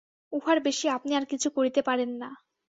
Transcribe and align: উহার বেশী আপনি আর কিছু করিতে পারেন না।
উহার 0.33 0.57
বেশী 0.59 0.87
আপনি 0.87 1.11
আর 1.15 1.25
কিছু 1.25 1.47
করিতে 1.49 1.81
পারেন 1.81 2.11
না। 2.21 2.29